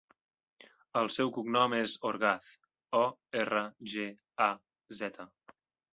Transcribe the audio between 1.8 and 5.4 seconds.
és Orgaz: o, erra, ge, a, zeta.